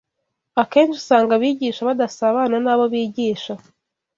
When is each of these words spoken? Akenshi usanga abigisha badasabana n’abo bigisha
Akenshi 0.61 0.97
usanga 1.01 1.31
abigisha 1.35 1.87
badasabana 1.89 2.57
n’abo 2.61 2.85
bigisha 2.93 3.53